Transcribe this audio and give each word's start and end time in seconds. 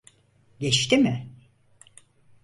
Geçti 0.59 0.97
mi? 0.97 1.31